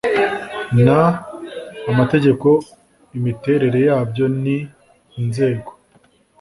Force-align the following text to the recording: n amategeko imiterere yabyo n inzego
n 0.85 0.87
amategeko 1.91 2.47
imiterere 3.17 3.79
yabyo 3.87 4.25
n 4.41 4.43
inzego 5.19 5.71